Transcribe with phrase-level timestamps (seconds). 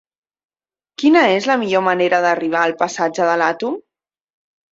[1.01, 3.77] Quina és la millor manera d'arribar al passatge de l'Àtom?